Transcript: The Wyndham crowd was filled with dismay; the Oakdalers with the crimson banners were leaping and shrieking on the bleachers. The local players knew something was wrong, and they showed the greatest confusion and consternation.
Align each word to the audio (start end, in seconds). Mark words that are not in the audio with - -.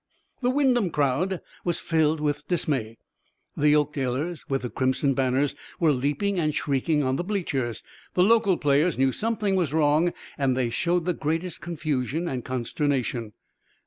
The 0.41 0.49
Wyndham 0.49 0.89
crowd 0.89 1.41
was 1.63 1.79
filled 1.79 2.19
with 2.19 2.47
dismay; 2.47 2.97
the 3.55 3.75
Oakdalers 3.75 4.49
with 4.49 4.63
the 4.63 4.71
crimson 4.71 5.13
banners 5.13 5.53
were 5.79 5.91
leaping 5.93 6.39
and 6.39 6.55
shrieking 6.55 7.03
on 7.03 7.17
the 7.17 7.23
bleachers. 7.23 7.83
The 8.15 8.23
local 8.23 8.57
players 8.57 8.97
knew 8.97 9.11
something 9.11 9.55
was 9.55 9.73
wrong, 9.73 10.11
and 10.39 10.57
they 10.57 10.71
showed 10.71 11.05
the 11.05 11.13
greatest 11.13 11.61
confusion 11.61 12.27
and 12.27 12.43
consternation. 12.43 13.33